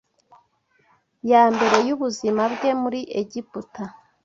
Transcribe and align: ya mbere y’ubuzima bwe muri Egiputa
ya 1.31 1.43
mbere 1.53 1.77
y’ubuzima 1.87 2.41
bwe 2.53 2.71
muri 2.81 2.99
Egiputa 3.21 3.83